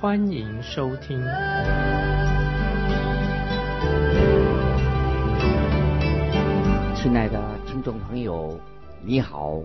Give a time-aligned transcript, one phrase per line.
[0.00, 1.20] 欢迎收听。
[6.96, 8.58] 亲爱的听众朋友，
[9.04, 9.62] 你好，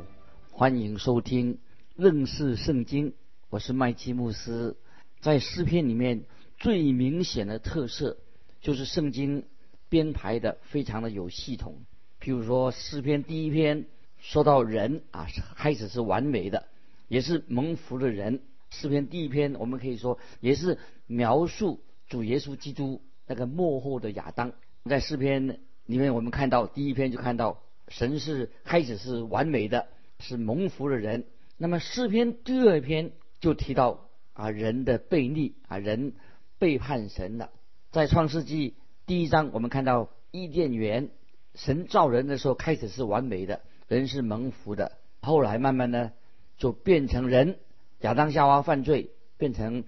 [0.51, 1.57] 欢迎收听
[1.95, 3.13] 认识圣经。
[3.49, 4.75] 我是麦基牧师。
[5.21, 6.25] 在诗篇里面，
[6.57, 8.17] 最明显的特色
[8.59, 9.45] 就是圣经
[9.87, 11.77] 编排的非常的有系统。
[12.21, 13.85] 譬如说诗篇第一篇
[14.19, 16.65] 说到人啊，开始是完美的，
[17.07, 18.41] 也是蒙福的人。
[18.75, 24.51] 诗篇第一篇我们可以说也是描述主耶稣基督那个幕后的亚当。
[24.83, 29.87] 在诗篇里面，我们看到第一篇就看到神是开始是完美的，
[30.19, 31.25] 是蒙福的人。
[31.57, 36.13] 那么诗篇第二篇就提到啊人的背逆啊人
[36.59, 37.49] 背叛神了。
[37.91, 41.09] 在创世纪第一章，我们看到伊甸园。
[41.55, 44.91] 神造人的时候开始是完美的，人是蒙福的。
[45.21, 46.11] 后来慢慢的
[46.57, 47.57] 就变成人，
[48.05, 49.83] 亚当夏娃犯罪，变成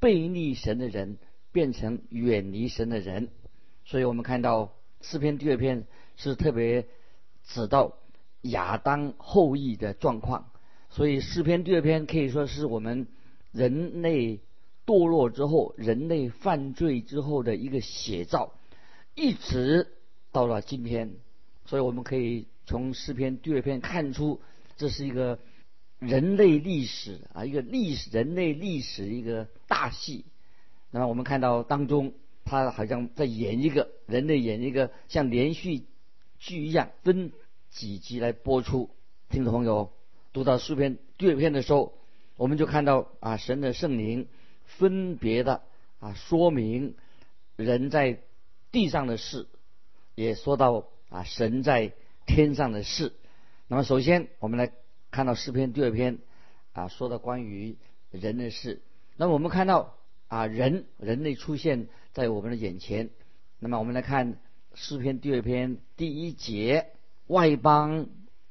[0.00, 1.18] 背逆神的人，
[1.52, 3.28] 变成远离神的人。
[3.84, 6.86] 所以我们看到诗篇第二篇是特别
[7.44, 7.98] 指到
[8.40, 10.50] 亚当后裔的状况。
[10.88, 13.06] 所以诗篇第二篇可以说是我们
[13.52, 14.40] 人类
[14.86, 18.54] 堕落之后、人类犯罪之后的一个写照，
[19.14, 19.88] 一直。
[20.30, 21.16] 到了今天，
[21.64, 24.40] 所以我们可以从诗篇第二篇看出，
[24.76, 25.38] 这是一个
[25.98, 30.24] 人类历史啊，一个历史人类历史一个大戏。
[30.90, 32.12] 那么我们看到当中，
[32.44, 35.82] 他好像在演一个人类演一个像连续
[36.38, 37.32] 剧一样，分
[37.70, 38.90] 几集来播出。
[39.28, 39.92] 听众朋友
[40.32, 41.92] 读到诗篇第二篇的时候，
[42.36, 44.28] 我们就看到啊，神的圣灵
[44.64, 45.62] 分别的
[46.00, 46.94] 啊说明
[47.56, 48.20] 人在
[48.70, 49.46] 地上的事。
[50.14, 51.92] 也说到啊，神在
[52.26, 53.12] 天上的事。
[53.68, 54.72] 那么，首先我们来
[55.10, 56.18] 看到诗篇第二篇
[56.72, 57.76] 啊，说的关于
[58.10, 58.82] 人的事。
[59.16, 59.96] 那么，我们看到
[60.28, 63.10] 啊，人人类出现在我们的眼前。
[63.58, 64.38] 那么，我们来看
[64.74, 66.90] 诗篇第二篇第一节：
[67.26, 68.06] 外邦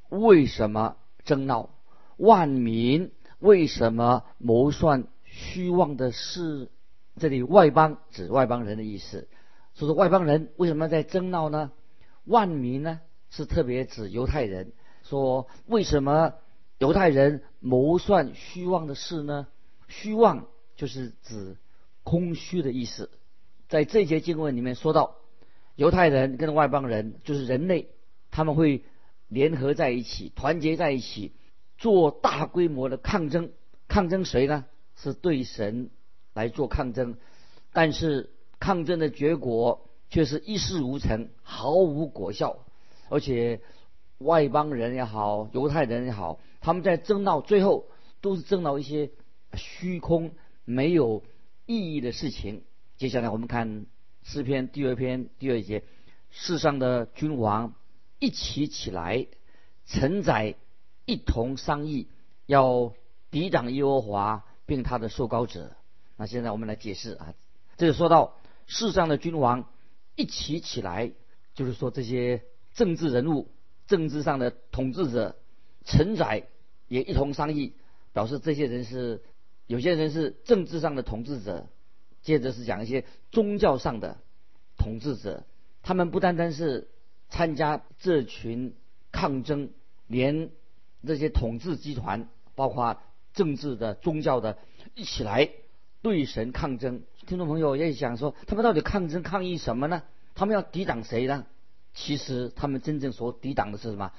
[0.09, 1.69] 为什么争闹？
[2.18, 6.69] 万民为什么谋算虚妄的事？
[7.19, 9.28] 这里外邦指外邦人的意思。
[9.74, 11.72] 所以说外邦人为什么在争闹呢？
[12.25, 14.74] 万民呢是特别指犹太人。
[15.03, 16.34] 说为什么
[16.78, 19.48] 犹太人谋算虚妄的事呢？
[19.88, 21.58] 虚妄就是指
[22.04, 23.10] 空虚的意思。
[23.70, 25.16] 在这节经文里面说到，
[25.76, 27.90] 犹太人跟外邦人就是人类，
[28.32, 28.84] 他们会
[29.28, 31.34] 联合在一起，团结在一起，
[31.78, 33.52] 做大规模的抗争。
[33.88, 34.66] 抗争谁呢？
[34.96, 35.90] 是对神
[36.34, 37.18] 来做抗争，
[37.74, 38.32] 但是。
[38.60, 42.66] 抗争的结果却是一事无成，毫无果效，
[43.08, 43.62] 而且
[44.18, 47.88] 外邦人也好，犹太人也好，他们在争闹，最后
[48.20, 49.12] 都是争闹一些
[49.54, 50.32] 虚空、
[50.66, 51.24] 没有
[51.66, 52.66] 意义的事情。
[52.98, 53.86] 接下来我们看
[54.22, 55.86] 诗篇第二篇第二节：
[56.30, 57.74] 世上的君王
[58.20, 59.28] 一起起来，
[59.86, 60.56] 承载
[61.06, 62.10] 一同商议，
[62.46, 62.92] 要
[63.32, 65.72] 抵挡耶和华并他的受膏者。
[66.18, 67.34] 那现在我们来解释啊，
[67.78, 68.36] 这就说到。
[68.66, 69.70] 世上的君王
[70.18, 71.14] 一起起来，
[71.54, 73.48] 就是说这些政治人物、
[73.88, 75.38] 政治上的统治者、
[75.86, 76.50] 臣宰
[76.88, 77.74] 也一同商议，
[78.14, 79.22] 表示这些人是
[79.66, 81.68] 有些人是政治上的统治者，
[82.22, 84.18] 接着是讲一些宗教上的
[84.78, 85.46] 统治者，
[85.84, 86.90] 他们不单单是
[87.30, 88.75] 参加这群
[89.12, 89.70] 抗争，
[90.08, 90.50] 连
[91.06, 92.98] 这些统治集团，包括
[93.34, 94.57] 政治的、宗教的，
[94.95, 95.50] 一起来
[96.01, 97.04] 对神抗争。
[97.25, 100.04] 听众朋友也想说，他们到底抗争抗议什么呢？
[100.34, 101.45] 他们要抵挡谁呢？
[101.94, 104.12] 其实他们真正所抵挡的是什么？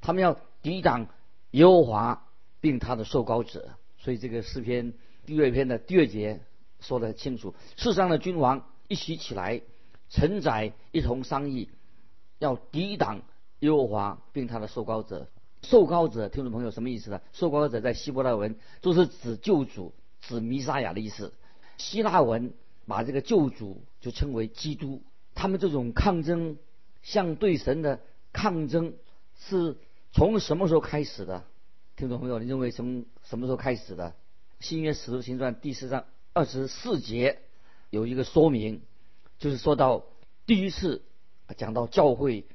[0.00, 1.08] 他们要抵挡
[1.54, 2.26] 耶和华
[2.60, 3.70] 并他的受膏者。
[3.96, 4.92] 所以这个诗篇
[5.24, 6.40] 第二篇的第二节
[6.80, 9.62] 说得很清楚：世上的君王一起起来，
[10.10, 11.68] 承载一同商议，
[12.40, 13.22] 要抵挡
[13.60, 15.28] 耶和华并他的受膏者。
[15.62, 17.20] 受膏者，听众朋友什么意思呢？
[17.32, 21.32] 受膏者在希伯来文就是指救主、指弥撒亚的意思。
[21.78, 22.52] 希腊文
[22.86, 25.02] 把这个救主就称为基督。
[25.34, 26.58] 他们这种抗争，
[27.02, 28.00] 向对神的
[28.32, 28.94] 抗争，
[29.38, 29.76] 是
[30.14, 31.42] 从什么时候开始的？
[31.96, 34.14] 听众朋友，你认为从什么时候开始的？
[34.60, 37.40] 新约使徒行传第四章二十四节
[37.90, 38.82] 有一个说明，
[39.40, 40.04] 就是说到
[40.46, 41.02] 第一次
[41.56, 42.46] 讲到教会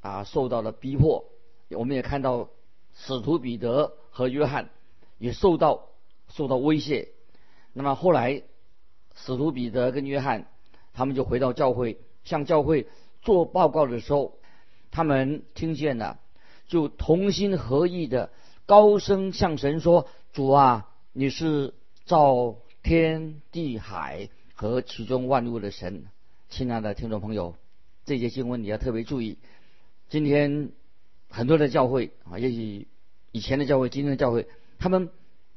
[0.00, 1.26] 啊受到了逼迫，
[1.68, 2.48] 我们也看到
[2.94, 4.70] 使徒彼得和约翰
[5.18, 5.88] 也受到
[6.30, 7.10] 受到威胁。
[7.74, 8.42] 那么后来
[9.16, 10.46] 使徒彼得跟约翰
[10.94, 12.88] 他们就回到教会，向教会
[13.20, 14.38] 做报告的时候，
[14.90, 16.18] 他们听见了，
[16.72, 18.30] 就同心合意的
[18.64, 21.74] 高声向神说：“主啊，你是
[22.06, 26.06] 造天地海。”和其中万物的神，
[26.48, 27.56] 亲爱的听众朋友，
[28.06, 29.36] 这些经文你要特别注意。
[30.08, 30.70] 今天
[31.28, 32.88] 很多的教会啊，也许
[33.32, 34.46] 以前的教会、今天的教会，
[34.78, 35.10] 他们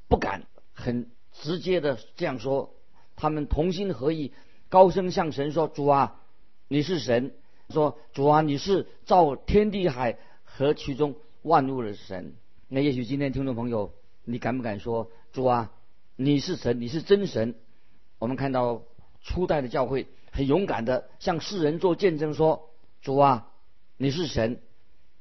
[0.09, 2.73] 不敢很直接的这样说，
[3.15, 4.33] 他们同心合意，
[4.67, 6.19] 高声向神说：“主啊，
[6.67, 7.31] 你是神。”
[7.69, 10.17] 说：“主啊，你是造天地海
[10.57, 12.33] 和其中万物的神。”
[12.69, 13.93] 那也许今天听众朋友，
[14.23, 15.71] 你敢不敢说：“主啊，
[16.15, 17.55] 你是神，你是真神？”
[18.19, 18.83] 我们看到。
[19.27, 22.69] 初代的教会很勇敢的向世人做见证，说
[23.01, 23.51] ：“主啊，
[23.97, 24.61] 你是神。”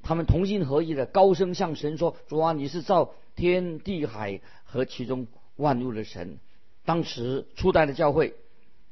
[0.04, 5.26] 他们同心合意的高声向神说：“主啊，你是造天地海和其中
[5.56, 6.38] 万物的神。”
[6.84, 8.34] 当时初代的教会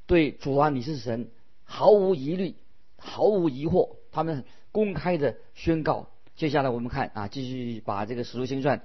[0.07, 1.29] 对“主啊，你是神”
[1.65, 2.55] 毫无疑虑、
[2.97, 6.09] 毫无疑惑，他们公开的宣告。
[6.43, 8.79] 接下来我们看啊，继续把这个《使徒行传》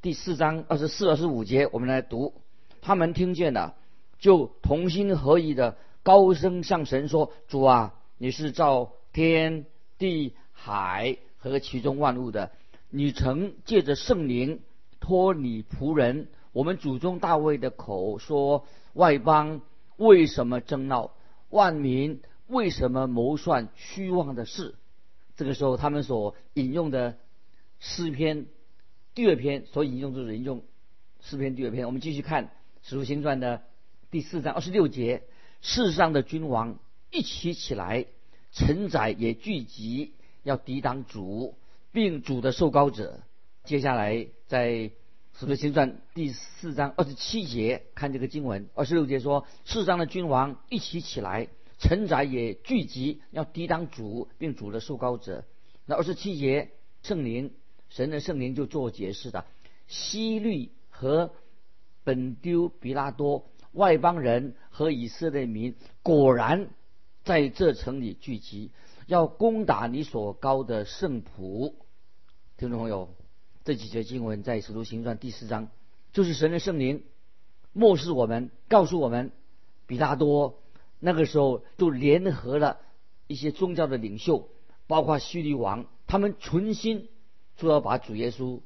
[0.00, 2.34] 第四章二十四、二十五节我们来读。
[2.82, 3.74] 他们听见了。
[4.20, 9.66] 就同心合意的高声向神说：“主啊，你是造天
[9.98, 12.52] 地海和其中万物的，
[12.90, 14.60] 你曾借着圣灵
[15.00, 19.62] 托你仆人我们祖宗大卫的口说：外邦
[19.96, 21.10] 为什么争闹？
[21.48, 24.76] 万民为什么谋算虚妄的事？”
[25.40, 27.16] 这个时候，他们所引用的
[27.78, 28.44] 诗篇
[29.14, 30.62] 第二篇所引用就是引用
[31.22, 31.86] 诗篇第二篇。
[31.86, 32.44] 我们继续看
[32.82, 33.62] 《使徒行传》的。
[34.10, 35.22] 第四章二十六节，
[35.62, 36.78] 世上的君王
[37.10, 38.04] 一起起来，
[38.52, 41.54] 臣宰也聚集，要抵挡主，
[41.90, 43.20] 并主的受膏者。
[43.64, 44.90] 接下来在
[45.38, 51.48] 使徒行传第四章二十七节看这个经文，二十六节说，世上的君王一起起来，
[51.80, 55.44] 臣宰也聚集，要抵挡主，并主的受膏者。
[55.86, 56.70] 那二十七节，
[57.02, 57.52] 圣灵
[57.88, 59.46] 神的圣灵就做解释的，
[59.88, 61.32] 西律和
[62.04, 63.46] 本丢比拉多。
[63.72, 66.68] 外邦人和以色列民果然
[67.24, 68.70] 在这城里聚集，
[69.06, 71.72] 要攻打你所高的圣仆。
[72.58, 73.14] 听众朋友，
[73.64, 75.68] 这几节经文在《使徒行传》第四章，
[76.12, 77.04] 就是神的圣灵
[77.72, 79.32] 漠视我们，告诉我们，
[79.86, 80.60] 比拉多
[81.00, 82.78] 那个时候就联合了
[83.26, 84.48] 一些宗教的领袖，
[84.86, 87.08] 包括叙利王，他们存心
[87.56, 88.60] 说要把主耶稣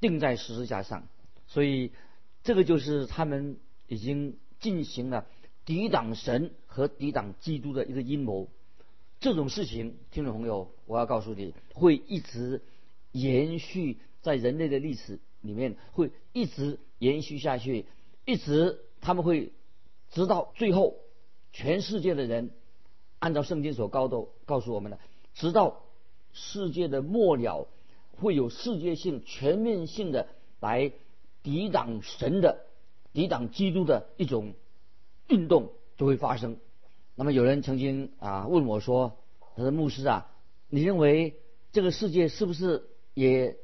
[0.00, 1.06] 钉在十字架上。
[1.46, 1.92] 所以，
[2.42, 3.58] 这个就是他们。
[3.88, 5.28] 已经进行了
[5.64, 8.48] 抵挡神和抵挡基督的一个阴谋，
[9.20, 12.62] 这种事情，听众朋友，我要告诉你，会一直
[13.12, 17.86] 延续在人类的历史里面，会一直延续下去，
[18.24, 19.52] 一直他们会
[20.10, 20.96] 直到最后，
[21.56, 22.50] 全世界的人
[23.18, 24.98] 按照圣经所高度告诉我们的，
[25.32, 25.80] 直到
[26.34, 27.66] 世界的末了，
[28.18, 30.28] 会有世界性、全面性的
[30.60, 30.92] 来
[31.42, 32.66] 抵挡神的。
[33.14, 34.52] 抵挡基督的一种
[35.28, 36.58] 运动就会发生。
[37.14, 39.16] 那么有人曾经啊问我说
[39.56, 40.30] ：“他说牧师啊，
[40.68, 41.40] 你认为
[41.72, 43.56] 这个世界是不是也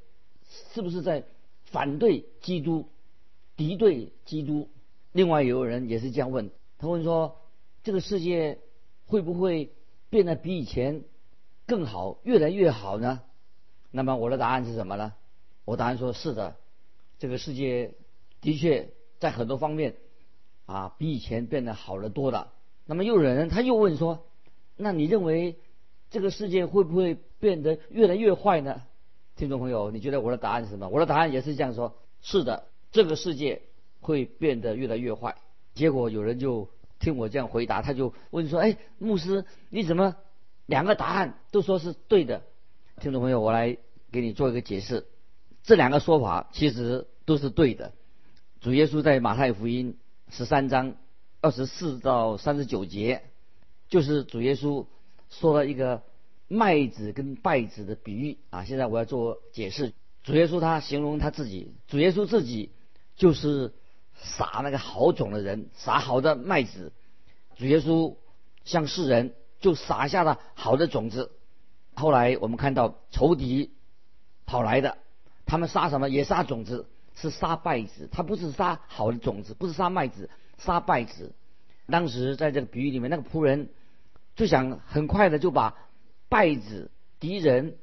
[0.73, 1.25] 是不是在
[1.67, 2.89] 反对基督、
[3.55, 4.71] 敌对基督？”
[5.13, 7.37] 另外有人也是这样问，他问说
[7.83, 8.59] ：“这个世界
[9.07, 9.73] 会不会
[10.11, 11.05] 变得比以前
[11.67, 13.23] 更好，越来越好呢？”
[13.91, 15.13] 那么我的答案是什么呢？
[15.65, 16.57] 我答案说是的，
[17.19, 17.95] 这个世界
[18.41, 18.91] 的确。
[19.23, 19.95] 在很多方面，
[20.67, 22.53] 啊，比以前变得好了多了。
[22.87, 24.27] 那么又有人他又问说
[24.77, 25.55] ：“那你认为
[26.11, 28.83] 这个世界会不会变得越来越坏呢？”
[29.39, 30.89] 听众朋友，你觉得我的答案是什么？
[30.89, 33.63] 我的答案也是这样说：是的，这个世界
[34.01, 35.37] 会变得越来越坏。
[35.73, 36.69] 结果有人就
[37.03, 40.17] 听我这样回答，他就问说：“哎，牧师，你怎么
[40.67, 42.43] 两个答案都说是对的？”
[43.01, 43.77] 听众朋友，我来
[44.13, 45.07] 给你做一个解释，
[45.65, 47.93] 这两个说法其实都是对的。
[48.61, 49.99] 主耶稣在马太福音
[50.31, 50.95] 十三章
[51.41, 53.25] 二十四到三十九节，
[53.89, 54.87] 就是主耶稣
[55.29, 56.03] 说了一个
[56.47, 58.65] 麦子跟稗子的比喻啊。
[58.65, 59.93] 现在我要做解释。
[60.23, 62.71] 主耶稣他形容他自己，主耶稣自己
[63.17, 63.73] 就是
[64.23, 66.93] 撒那个好种的人，撒好的麦子。
[67.57, 68.17] 主耶稣
[68.65, 71.31] 向世人就撒下了好的种子。
[71.95, 73.75] 后来我们看到仇敌
[74.47, 74.97] 跑来的，
[75.45, 76.09] 他们撒什么？
[76.09, 76.89] 也撒种子。
[77.15, 81.35] 是杀败子，他不是杀好的种子，不是杀麦子，杀败子。
[81.87, 83.69] 当时在这个比喻里面，那个仆人
[84.35, 85.77] 就想很快的就把
[86.31, 87.77] 稗子敌人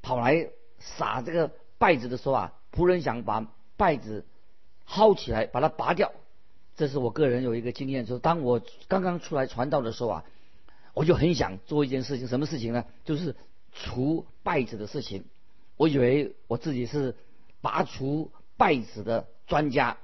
[0.00, 4.24] 跑来撒这个稗子的时候啊，仆人想把稗子
[4.88, 6.12] 薅起来，把它拔掉。
[6.76, 10.24] 这是我个人有一个经验，就是当我刚刚出来传道的时候啊，
[10.94, 12.84] 我就很想做一件事情，什么事情呢？
[13.04, 13.36] 就是
[13.72, 15.24] 除败子的事情。
[15.76, 17.14] 我以为我自己是
[17.60, 19.98] 拔除败子的专家。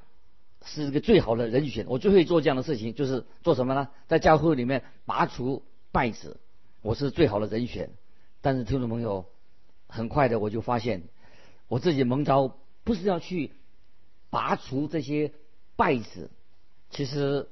[0.67, 3.91] 是一个最好的人选，我最会做这样的事情，就是做什么呢？
[4.09, 5.63] 在教会里面拔除
[5.93, 6.41] 败子，
[6.81, 7.91] 我是最好的人选。
[8.41, 9.27] 但是听众朋友，
[9.89, 11.03] 很快的我就发现，
[11.69, 13.53] 我自己蒙召不是要去
[14.35, 15.31] 拔除这些
[15.77, 16.29] 稗子，
[16.91, 17.49] 其实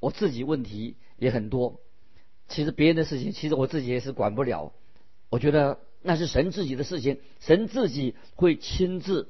[0.00, 1.78] 我自己问题也很多。
[2.48, 4.72] 其实别人的事情，其实我自己也是管不了。
[5.30, 9.28] 我觉得那是神自己的事情，神自己会亲自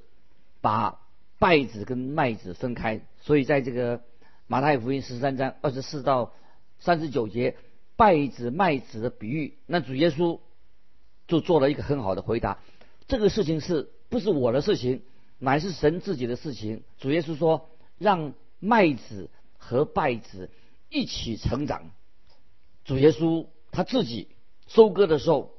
[0.62, 1.00] 把。
[1.40, 4.02] 稗子跟麦子分开，所以在这个
[4.46, 6.32] 马太福音十三章二十四到
[6.78, 7.56] 三十九节，
[7.98, 10.38] 稗子麦子的比喻，那主耶稣
[11.26, 12.60] 就做了一个很好的回答。
[13.08, 15.02] 这个事情是不是我的事情，
[15.44, 16.82] 乃是神自己的事情。
[16.98, 20.50] 主耶稣说，让麦子和稗子
[20.88, 21.90] 一起成长。
[22.84, 24.28] 主耶稣他自己
[24.66, 25.54] 收割的时候，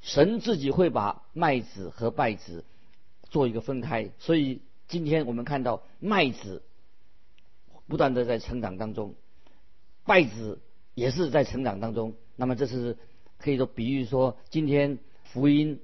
[0.00, 2.64] 神自己会把麦子和稗子
[3.30, 4.60] 做一个分开，所以。
[4.90, 6.62] 今天我们看到麦子
[7.88, 9.16] 不断的在成长当中，
[10.06, 10.62] 稗子
[10.94, 12.14] 也是在成长当中。
[12.36, 12.96] 那么这是
[13.36, 15.82] 可以说比喻说，今天福音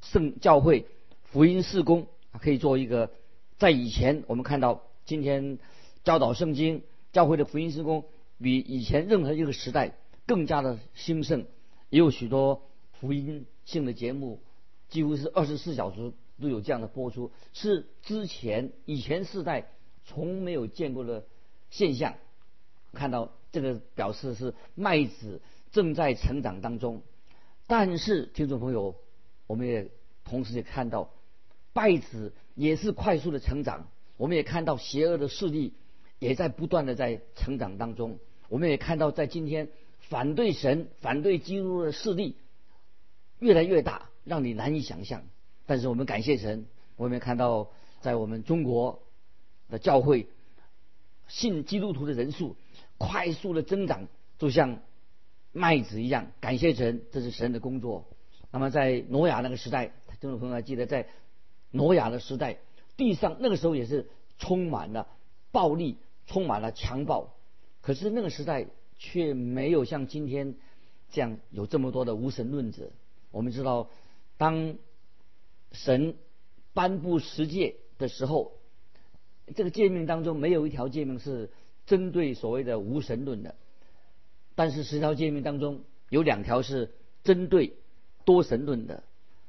[0.00, 0.84] 圣教会
[1.22, 2.08] 福音事工
[2.38, 3.10] 可以做一个，
[3.58, 5.58] 在以前我们看到今天
[6.04, 6.82] 教导圣经
[7.12, 8.04] 教会的福音施工
[8.40, 9.96] 比以前任何一个时代
[10.26, 11.46] 更加的兴盛，
[11.88, 12.62] 也有许多
[13.00, 14.40] 福音性的节目，
[14.88, 16.12] 几乎是二十四小时。
[16.40, 19.66] 都有这样的播出，是之前以前世代
[20.06, 21.26] 从没有见过的
[21.68, 22.14] 现象。
[22.94, 27.02] 看到这个表示是麦子正在成长当中，
[27.66, 28.96] 但是听众朋友，
[29.46, 29.90] 我们也
[30.24, 31.10] 同时也看到
[31.74, 33.88] 稗子也是快速的成长。
[34.16, 35.72] 我们也看到邪恶的势力
[36.18, 38.18] 也在不断的在成长当中。
[38.48, 39.68] 我们也看到在今天
[40.00, 42.36] 反对神、反对基督的势力
[43.38, 45.22] 越来越大，让你难以想象。
[45.66, 49.02] 但是我们感谢神，我们看到在我们中国
[49.68, 50.26] 的教会
[51.28, 52.56] 信基督徒的人数
[52.98, 54.08] 快速的增长，
[54.38, 54.80] 就像
[55.52, 56.32] 麦子一样。
[56.40, 58.04] 感谢神，这是神的工作。
[58.50, 61.06] 那么在挪亚那个时代，听众朋友还记得，在
[61.70, 62.58] 挪亚的时代，
[62.96, 64.08] 地上那个时候也是
[64.38, 65.06] 充满了
[65.52, 65.96] 暴力，
[66.26, 67.34] 充满了强暴。
[67.80, 68.66] 可是那个时代
[68.98, 70.54] 却没有像今天
[71.10, 72.90] 这样有这么多的无神论者。
[73.30, 73.88] 我们知道，
[74.36, 74.76] 当
[75.72, 76.16] 神
[76.72, 78.52] 颁布十诫的时候，
[79.54, 81.50] 这个诫命当中没有一条诫命是
[81.86, 83.54] 针对所谓的无神论的，
[84.54, 87.74] 但是十条诫命当中有两条是针对
[88.24, 89.02] 多神论的。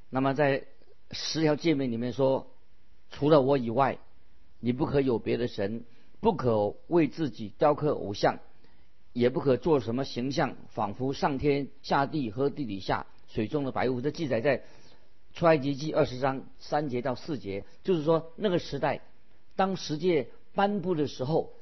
[0.09, 0.65] 那么在
[1.11, 2.47] 十条诫命里面说，
[3.09, 3.99] 除了我以外，
[4.59, 5.83] 你不可有别的神，
[6.19, 8.39] 不可为自己雕刻偶像，
[9.13, 14.01] 也不可做什么形象，仿佛上天下地和地底下水中的白雾。
[14.01, 14.63] 这记载在。
[15.33, 18.99] 出埃及记二十章三节到四节，就是说那个时代，
[19.55, 21.53] 当十诫颁布的时候，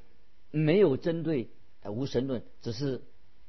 [0.50, 1.50] 没有针对
[1.86, 3.04] 无神论，只是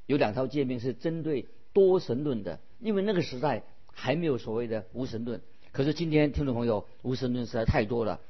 [0.05, 2.61] 有两条诫命是针对多神论的。
[2.81, 5.41] 因为那个时代还没有所谓的无神论。
[5.73, 8.21] 可是今天听众朋友，无神论实在太多了。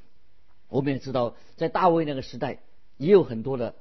[0.68, 2.58] 我们也知道，在大卫那个时代
[2.96, 3.74] 也有很多的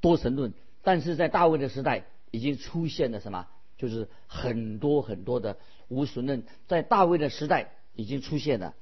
[0.00, 3.46] 多神论，但是在大卫的时代已经出现了什么？
[3.76, 8.74] 就是很多很多的无神论，在大卫的时代已经出现了。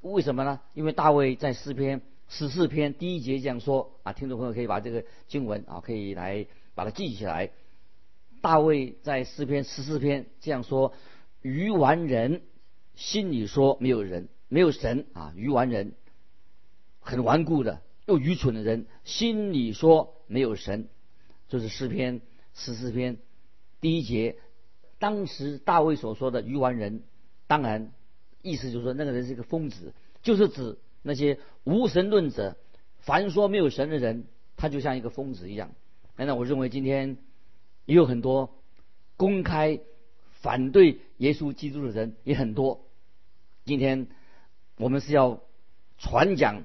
[0.00, 0.60] 为什么呢？
[0.74, 7.50] 因为大卫在诗篇十四篇第一节这样说啊，听众朋友可以把这个经文啊，可以来把它记起来。
[8.42, 10.92] 大卫在诗篇十四篇这样说：
[11.42, 12.42] 愚顽人
[13.00, 15.94] 心里说没有人，没有神啊，愚顽人
[17.00, 20.86] 很顽固的又愚蠢的人心里说没有神，
[21.48, 22.20] 这是诗篇
[22.52, 23.16] 十四篇。
[23.80, 24.36] 第一节，
[24.98, 27.02] 当时大卫所说的愚顽人，
[27.46, 27.90] 当然
[28.42, 32.58] 意思就是说那个人是一个疯子，就是指那些无神论者，
[32.98, 34.26] 凡说没有神的人，
[34.58, 35.72] 他就像一个疯子一样。
[36.16, 37.16] 那我认为今天
[37.86, 38.60] 也有很多
[39.16, 39.80] 公开
[40.42, 42.84] 反对耶稣基督的人也很多。
[43.64, 44.08] 今天
[44.76, 45.40] 我们是要
[45.98, 46.64] 传讲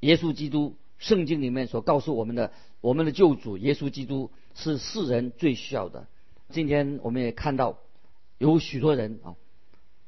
[0.00, 6.06] 耶稣基督圣经里面所告诉我们的，我们的救主耶稣基督是世人最需要的。
[6.50, 7.78] 今天我们也看到
[8.38, 9.34] 有许多人啊，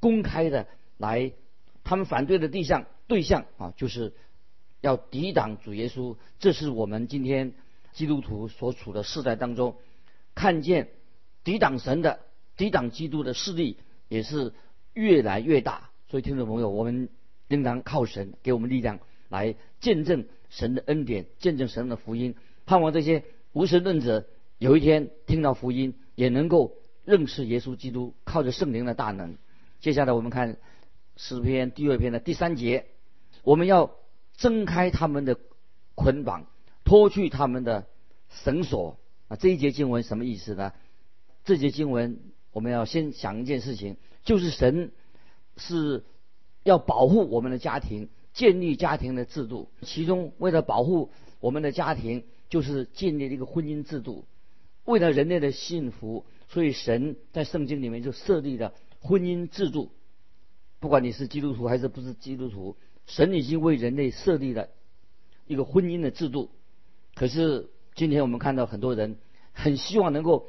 [0.00, 1.32] 公开的来，
[1.84, 4.14] 他们反对的对象对象啊，就是
[4.80, 6.16] 要抵挡主耶稣。
[6.38, 7.52] 这是我们今天
[7.92, 9.76] 基督徒所处的世代当中，
[10.34, 10.90] 看见
[11.42, 12.20] 抵挡神的、
[12.56, 13.78] 抵挡基督的势力
[14.08, 14.54] 也是
[14.98, 15.90] 越来越大。
[16.08, 17.08] 所以，听众朋友，我们
[17.48, 22.34] 应当靠神给我们力量，来见证神的恩典，见证神的福音。
[22.66, 24.26] 盼望这些无神论者
[24.58, 26.74] 有一天听到福音，也能够
[27.04, 29.36] 认识耶稣基督，靠着圣灵的大能。
[29.80, 30.56] 接下来，我们看
[31.16, 32.86] 诗篇第二篇的第三节，
[33.42, 33.94] 我们要
[34.36, 35.38] 挣开他们的
[35.94, 36.46] 捆绑。
[36.84, 37.86] 脱去他们的
[38.30, 39.36] 绳索啊！
[39.36, 40.72] 这一节经文什么意思呢？
[41.44, 42.18] 这节经文
[42.58, 44.90] 我们要先想一件事情，就是神
[45.56, 46.02] 是
[46.64, 49.68] 要保护我们的家庭，建立家庭的制度。
[49.82, 54.24] 其中为了保护我们的家庭，就是建立一个婚姻制度。
[54.84, 59.92] 为了人类的幸福，所以神在圣经里面就设立了婚姻制度。
[60.80, 64.68] 不管你是基督徒还是不是基督徒，神已经为人类设立了
[65.46, 66.50] 一个婚姻的制度。
[67.14, 69.16] 可是今天我们看到很多人
[69.52, 70.48] 很希望能够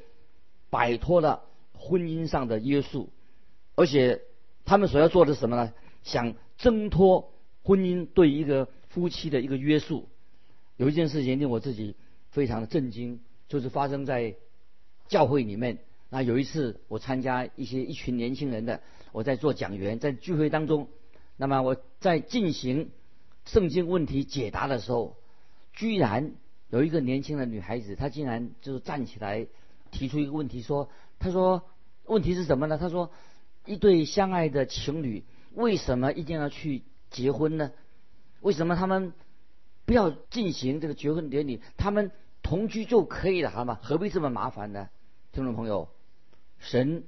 [0.71, 1.43] 摆脱了
[1.79, 3.09] 婚姻上的约束，
[3.75, 4.21] 而且
[4.65, 5.73] 他们所要做的什么呢？
[6.03, 7.31] 想挣脱
[7.63, 10.09] 婚姻对一个夫妻的一个约束。
[10.75, 11.95] 有一件事情令我自己
[12.31, 14.35] 非常的震惊，就是发生在
[15.07, 15.79] 教会里面。
[16.09, 18.81] 那有一次我参加一些一群年轻人的，
[19.13, 20.89] 我在做讲员，在聚会当中，
[21.37, 22.91] 那么我在进行
[23.45, 25.15] 圣经问题解答的时候，
[25.73, 26.33] 居然。
[26.71, 29.47] 有一个年轻的女孩子，她竟然就是站起来
[29.89, 30.87] 提出一个问题，说
[31.19, 31.63] ：“他说
[32.05, 32.77] 问题是什么呢？
[32.77, 33.11] 他说
[33.65, 35.23] 一对相爱的情侣
[35.53, 37.71] 为什么一定要去结婚呢？
[38.41, 39.13] 为什么他们
[39.85, 41.61] 不要进行这个结婚典礼？
[41.77, 42.11] 他们
[42.41, 43.79] 同居就可以了，好吗？
[43.83, 44.89] 何必这么麻烦呢？”
[45.31, 45.89] 听众朋友，
[46.57, 47.03] 神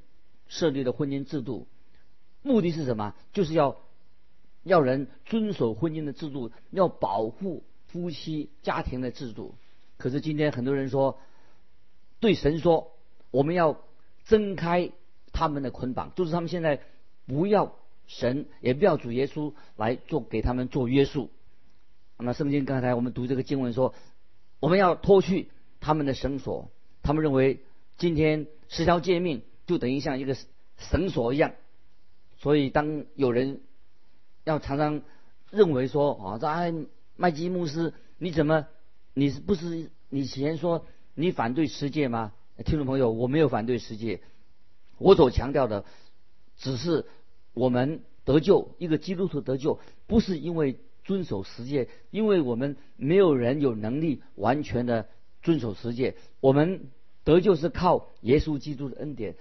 [0.48, 1.68] 设立的婚姻制度
[2.44, 3.16] 目的是什么？
[3.34, 3.78] 就是要
[4.64, 7.64] 要人遵守婚姻的制度，要保护。
[7.88, 9.56] 夫妻家庭的制度，
[9.98, 11.20] 可是今天很多人说，
[12.22, 12.94] 对神说，
[13.32, 13.82] 我们要
[14.26, 14.92] 挣开
[15.32, 16.82] 他们的捆绑，就是他们现在
[17.26, 17.76] 不要
[18.08, 21.30] 神，也不要主耶稣来做给他们做约束。
[22.18, 23.96] 那圣经刚才我们读这个经文说，
[24.60, 26.70] 我们要脱去他们的绳索，
[27.02, 27.60] 他们认为
[27.98, 30.36] 今天十条诫命就等于像一个
[30.78, 31.54] 绳索一样，
[32.38, 33.62] 所以当有人
[34.44, 35.02] 要常常
[35.50, 36.74] 认为说啊，在
[37.16, 38.68] 麦基牧师，你怎么？
[39.14, 42.32] 你是不是你以前说你反对世界吗？
[42.64, 44.22] 听众朋友，我没有反对世界，
[44.98, 45.86] 我所强调的
[46.58, 47.06] 只是
[47.54, 55.08] 我们得救，一个基督徒得救，不是因为遵守十诫，因为我们没有人有能力完全的
[55.42, 56.90] 遵守十诫，我们
[57.24, 59.36] 得救是靠耶稣基督的恩典。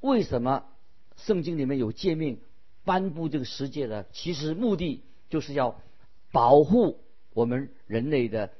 [0.00, 0.64] 为什么
[1.16, 2.40] 圣经里面有诫命
[2.84, 4.06] 颁布这个十诫的？
[4.12, 5.80] 其实目的就是要
[6.32, 7.00] 保护。
[7.34, 8.50] 我们人类的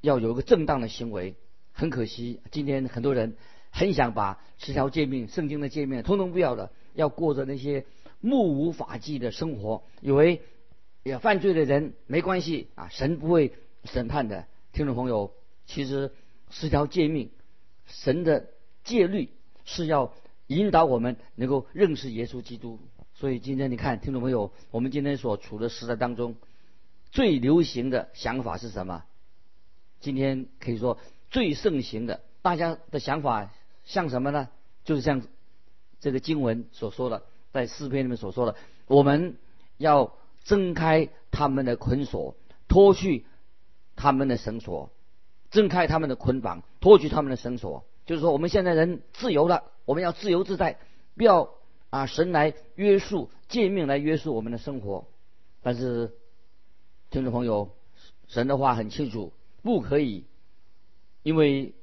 [0.00, 1.36] 要有一个正当的行为，
[1.78, 3.36] 很可惜，今天很多人
[3.70, 7.86] 很想把十条诫命、圣经的诫命通通不要了，要过着那些
[8.20, 10.42] 目无法纪的生活，以为
[11.04, 14.46] 也犯罪的人没关系啊，神不会审判的。
[14.72, 15.32] 听众朋友，
[15.66, 16.10] 其实
[16.50, 17.30] 十条诫命、
[17.86, 18.48] 神的
[18.82, 19.30] 戒律
[19.64, 20.12] 是要
[20.48, 22.80] 引导我们能够认识耶稣基督。
[23.14, 26.34] 所以今天你看，听众朋友，我们今天所处的时代当中。
[27.12, 29.04] 最流行的想法是什么？
[30.00, 30.98] 今天可以说
[31.30, 33.50] 最盛行的，大家的想法
[33.84, 34.48] 像什么呢？
[34.84, 35.22] 就是像
[36.00, 39.36] 这个经文所说的，在诗篇里面所说的，我们
[39.76, 40.14] 要
[40.44, 42.34] 挣开他们的捆锁，
[42.68, 43.26] 脱去
[43.96, 44.90] 他们的绳索，
[45.50, 47.84] 挣开他们的捆绑，脱去他们的绳索。
[48.06, 50.78] 就是说，我们现在人自由了，我们要自由自在，
[51.16, 51.50] 不要
[51.90, 55.06] 啊神来约束、诫命来约束我们的生活。
[55.62, 56.14] 但是。
[57.10, 57.70] 听众朋友，
[58.26, 60.26] 神的话很清楚，不可以，
[61.28, 61.74] 因为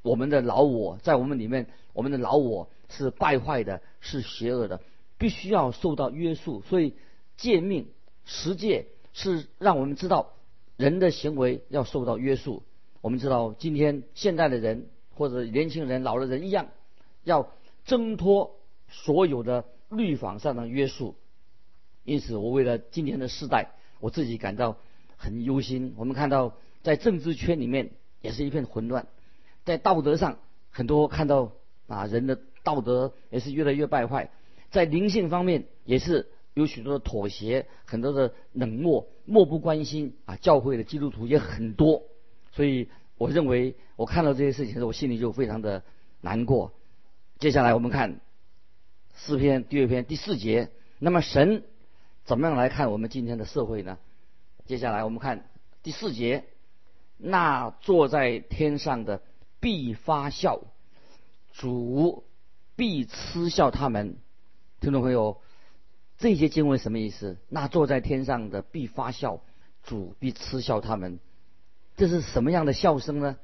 [0.00, 4.80] 我们的老我在我们里面，我们的老我是败坏的，是邪恶的，
[5.18, 6.62] 必须要受到约束。
[6.62, 6.94] 所以
[7.36, 7.88] 诫命、
[8.24, 10.32] 十诫是让我们知道
[10.78, 12.62] 人的行为要受到约束。
[13.02, 16.68] 我们知道今天现代的人或者年轻人、老的人一样，
[17.22, 17.52] 要
[17.84, 18.56] 挣脱
[18.88, 21.16] 所有的律法上的约束。
[22.02, 23.72] 因此，我为了今天的世代。
[24.00, 24.78] 我自己感到
[25.18, 25.92] 很忧心。
[25.98, 29.06] 我们看到在政治圈里面也是一片混乱，
[29.64, 30.38] 在道德上
[30.70, 31.52] 很多看到
[31.86, 34.30] 啊人的道德也是越来越败坏，
[34.70, 40.36] 在灵性方面也是有许多的妥协，很多的冷漠，漠不关心啊。
[40.36, 42.02] 教会的基督徒也很多，
[42.52, 45.82] 所以我认为我看到这些事情的时候，我心里就非常的
[46.20, 46.72] 难过。
[47.38, 48.20] 接下来我们看
[49.14, 51.62] 诗篇第二篇第四节，那么神。
[52.24, 53.98] 怎么样来看我们今天的社会呢？
[54.64, 55.48] 接下来我们看
[55.84, 56.42] 第四节，
[57.18, 59.22] 那坐在天上的
[59.60, 60.60] 必发笑，
[61.52, 62.24] 主
[62.76, 64.16] 必嗤笑他们。
[64.80, 65.40] 听众朋友，
[66.18, 67.38] 这些经文什么意思？
[67.48, 69.40] 那坐在天上的必发笑，
[69.82, 71.18] 主必嗤笑他们。
[71.96, 73.38] 这是什么样的笑声呢？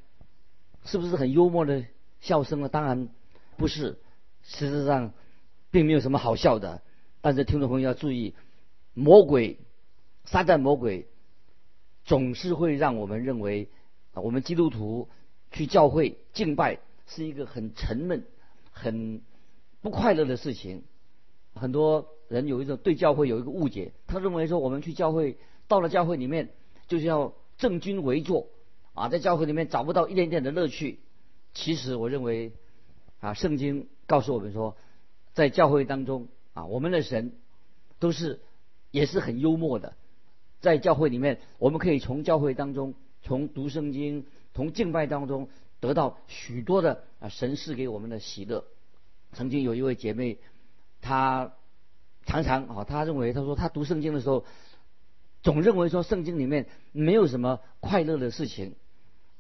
[0.85, 1.85] 是不是很幽默的
[2.21, 2.69] 笑声呢？
[2.69, 3.09] 当然
[3.57, 3.99] 不是，
[4.43, 5.15] 事实上
[5.71, 6.83] 并没有什么好笑的。
[7.23, 8.35] 但是听众朋友要注意，
[8.93, 9.59] 魔鬼、
[10.25, 11.09] 撒旦魔鬼
[12.05, 13.69] 总是会让我们认为
[14.13, 15.09] 啊，我们基督徒
[15.51, 18.25] 去教会敬拜是一个很沉闷、
[18.71, 19.23] 很
[19.81, 20.85] 不快乐的事情。
[21.55, 25.37] 很多人有一种对教会有一个误解，他认为说我们去教会，
[25.69, 26.51] 到了教会里面
[26.89, 28.49] 就是要正襟危坐
[28.95, 31.01] 啊，在教会里面找不到一点点的乐趣。
[31.53, 32.53] 其实我认为
[33.21, 34.77] 啊，圣经告诉我们说，
[35.35, 37.33] 在教会当中啊，我们的神
[37.99, 38.41] 都是
[38.91, 39.95] 也是很幽默的。
[40.63, 48.65] 在教会里面，我们可以从教会当中，从读圣经、从敬拜当中得到许多的啊神赐给我们的喜乐。
[49.33, 50.39] 曾经有一位姐妹。
[51.05, 51.53] 她
[52.27, 54.45] 常常啊，她认为她说她读圣经的时候，
[55.43, 58.77] 总认为说圣经里面没有什么快乐的事情。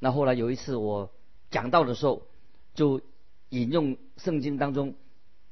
[0.00, 1.12] 那后来有一次我
[1.52, 2.26] 讲到的时候，
[2.74, 3.00] 就
[3.50, 4.96] 引用圣经当中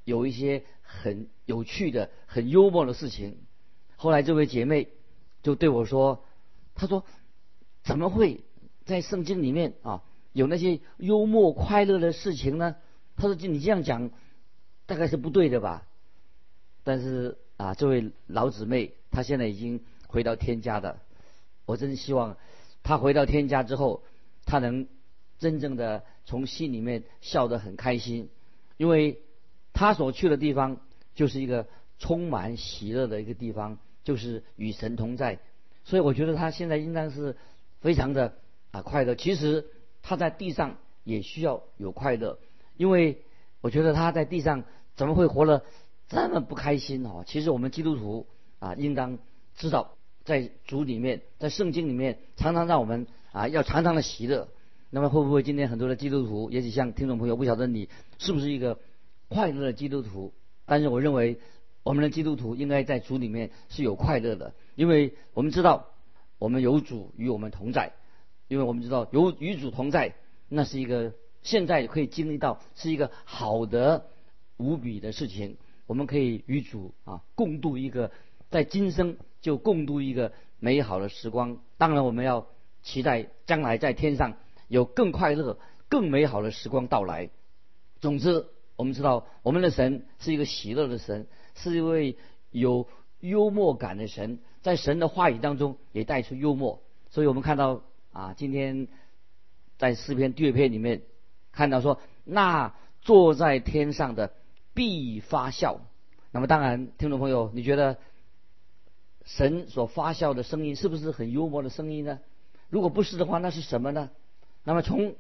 [0.03, 3.39] 有一些很有趣的、很幽默的事情。
[3.95, 4.89] 后来这位姐妹
[5.43, 6.25] 就对我说
[6.75, 7.05] ：“他说
[7.83, 8.41] 怎么会
[8.85, 12.77] 在圣经里面啊有那些幽默快乐的事情呢？”
[13.17, 14.11] 他说：“你这样讲
[14.87, 15.87] 大概是不对的吧？”
[16.85, 20.99] 但是啊，这位老姊妹她现在已经回到天家的，
[21.67, 22.37] 我真希望
[22.83, 24.03] 她回到天家之后，
[24.47, 24.89] 她能
[25.39, 28.31] 真正的从心里面笑得很开心，
[28.79, 29.21] 因为
[29.75, 30.81] 她所去的地方
[31.15, 31.67] 就是一个
[31.99, 35.39] 充满喜乐的一个地方，就是与神同在，
[35.85, 37.37] 所以我觉得他现在应当是
[37.81, 38.35] 非常的
[38.71, 39.15] 啊快乐。
[39.15, 39.67] 其实
[40.03, 42.39] 他在地上也需要有快乐，
[42.77, 43.23] 因为
[43.61, 44.65] 我觉得他在地上
[44.97, 45.65] 怎么会活了？
[46.09, 47.23] 这么不开心哦！
[47.25, 48.27] 其实我们基督徒
[48.59, 49.19] 啊，应当
[49.55, 54.49] 知道，在主里面，在圣经里面，常常让我们啊，要常常的喜乐。
[54.91, 58.81] 那么会不会今天很多的基督徒，也许像听众朋友，不晓得你是不是一个
[59.29, 60.33] 快乐的基督徒？
[60.67, 61.39] 但是我认为，
[61.83, 65.87] 我们的基督徒应该在主里面是有快乐的，因为我们知道，
[66.39, 67.93] 我们有主与我们同在，
[68.49, 70.15] 因为我们知道有与主同在，
[70.49, 74.07] 那是一个现在可以经历到是一个好的
[74.57, 75.57] 无比的事情。
[75.87, 78.13] 我们可以与主啊共度一个，
[78.49, 81.59] 在今生就共度一个美好的时光。
[81.79, 82.47] 当然，我们要
[82.83, 84.37] 期待将来在天上
[84.69, 87.31] 有更快乐、更美好的时光到来。
[88.01, 92.17] 总之，我们知道我们的神是一个喜乐的神，是一位
[92.51, 92.89] 有
[93.21, 96.83] 幽默感的神，在神的话语当中也带出幽默。
[97.11, 97.83] 所以我们看到
[98.13, 98.89] 啊，今天
[99.79, 101.03] 在诗篇第二篇里面
[101.53, 104.33] 看到说，那坐在天上的。
[104.73, 105.81] 必发笑。
[106.31, 107.99] 那么当然，听众朋友，你觉得
[109.25, 112.21] 神所发笑的声音是不是很幽默的声音呢？
[112.69, 114.11] 如果不是的话，那是什么呢？
[114.63, 115.17] 那么从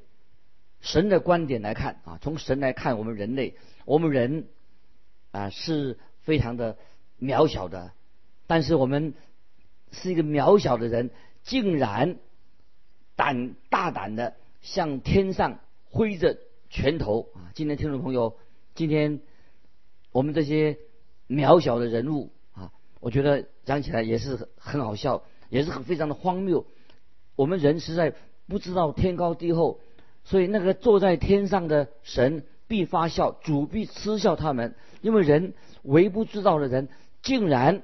[0.81, 4.47] 神的观点来看啊，从神来看我们人类，我们人
[5.33, 5.99] 啊是
[6.31, 6.77] 非常的
[7.21, 7.91] 渺小的，
[8.47, 9.15] 但是我们
[9.91, 11.11] 是一个渺小的人，
[11.43, 12.19] 竟然
[13.17, 15.59] 胆大胆的向天上
[15.91, 16.39] 挥着
[16.69, 17.51] 拳头啊！
[17.57, 18.37] 今天听众朋友，
[18.77, 19.21] 今天。
[20.13, 20.77] 我们这些
[21.29, 26.67] 渺小的人物啊，我觉得讲起来也是很好笑，也是很非常的荒谬。
[27.37, 28.13] 我们人实在
[28.49, 29.79] 不知道天高地厚，
[30.25, 34.75] 所以那个坐在天上的神必发笑，主必嗤笑他们。
[35.03, 35.53] 因为人
[35.83, 36.89] 微不知道的人，
[37.21, 37.83] 竟然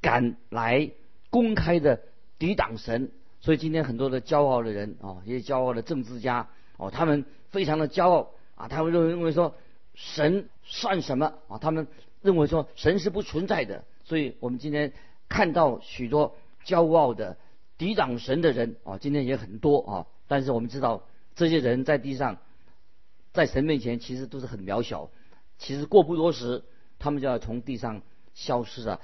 [0.00, 0.92] 敢来
[1.30, 2.00] 公开的
[2.38, 9.54] 抵挡神，所以今天很多的骄傲的人啊，一些骄傲的政治家哦，他们非常的骄傲啊，他们认为认为说。
[9.98, 11.56] 神算什么啊？
[11.56, 11.86] 他们
[12.20, 14.92] 认为说神是不存在的，所以我们今天
[15.26, 17.38] 看到许多骄傲的
[17.78, 20.06] 抵挡神的人啊，今天也很多啊。
[20.28, 21.02] 但是我们知道，
[21.34, 22.36] 这些人在地上，
[23.36, 25.10] 在神面前其实都是很渺小。
[25.58, 26.64] 其实过不多时，
[26.98, 28.02] 他们就要从地上
[28.34, 29.00] 消失了。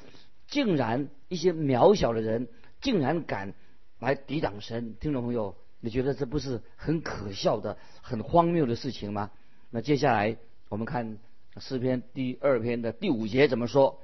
[0.49, 2.49] 竟然一些渺小的人，
[2.81, 3.55] 竟然敢
[4.01, 4.97] 来抵挡神！
[4.99, 9.31] 听众朋友，你觉得这不是很可笑的、很荒谬的事情吗？
[9.71, 10.37] 那接下来。
[10.69, 11.19] 我们看
[11.59, 14.01] 诗篇第二篇的第五节怎么说？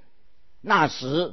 [0.60, 1.32] 那时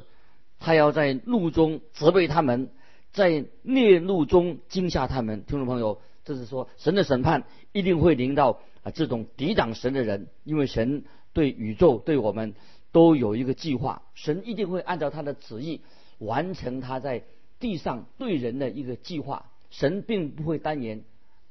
[0.58, 2.70] 他要在怒中责备他们，
[3.12, 5.44] 在烈怒中惊吓他们。
[5.44, 12.54] 听众朋友，这是说神的审判一定会临到啊这种抵挡神的人，因为神对宇宙对我们
[12.90, 15.80] 都有一个计划，神一定会按照他的旨意
[16.18, 17.22] 完成他在
[17.60, 19.50] 地上对人的一个计划。
[19.70, 21.02] 神并不会单言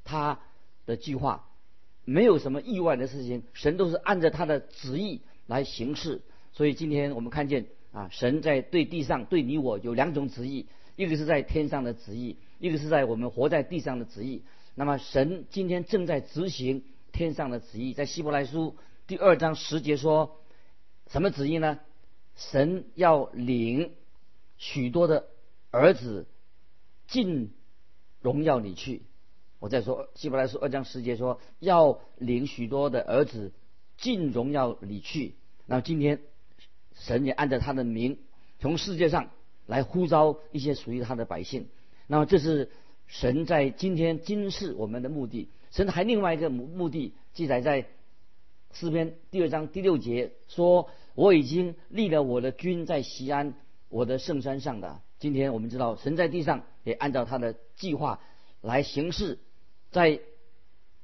[0.04, 0.40] 他
[0.84, 1.46] 的计划，
[2.04, 6.20] 没有什么意外的事情，神都是按照他的旨意来行事。
[6.52, 14.42] 所以今天我们看见啊，神在对地上对你我有两种旨意，一个是在天上的旨意，一个是在我们活在地上的旨意。
[14.78, 20.36] 那么神今天正在执行天上的旨意，在希伯来书第二章十节说，
[21.06, 21.80] 什么旨意呢？
[22.36, 23.94] 神要领
[24.58, 25.28] 许多的
[25.70, 26.26] 儿子
[27.06, 27.54] 进
[28.20, 29.04] 荣耀里去。
[29.60, 33.54] 我再说，希伯来书二章十节说，要领许多的儿子
[33.96, 35.36] 进荣耀里去。
[35.64, 36.20] 那么今天，
[36.92, 38.18] 神也按照他的名，
[38.60, 39.30] 从世界上
[39.64, 41.70] 来呼召一些属于他的百姓。
[42.06, 42.70] 那么这是
[43.06, 45.50] 神在今天今世我们的目的。
[45.70, 47.86] 神还另外一个目目的记载在
[48.72, 50.88] 诗篇第二章第六节说。
[51.16, 53.54] 我已经立了我的军在西安，
[53.88, 55.00] 我的圣山上的。
[55.18, 58.20] 今天我们知道，神在地上也按照他的计划
[58.60, 59.38] 来行事，
[59.90, 60.20] 在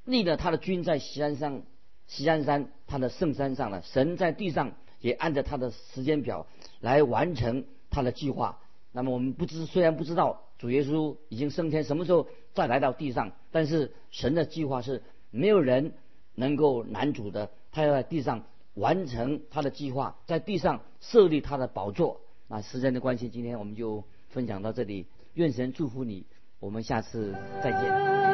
[0.05, 1.63] 立了他的军在西安上，
[2.05, 3.81] 西安山他的圣山上了。
[3.81, 6.45] 神在地上也按照他的时间表
[6.79, 8.61] 来完成他的计划。
[8.93, 15.93] 那么我们不知，虽然不知道主耶稣已经升天，什么时候再来到地上，但是神的计划是没有人
[16.35, 18.45] 能够拦阻的，他要在地上。
[18.75, 22.21] 完成他的计划，在地上设立他的宝座。
[22.47, 25.05] 那时间的关系，今天我们就分享到这里。
[25.35, 26.25] 愿神祝福你，
[26.59, 28.32] 我们下次再见。